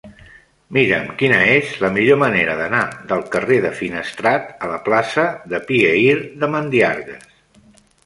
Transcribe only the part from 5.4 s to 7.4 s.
de Pieyre de Mandiargues.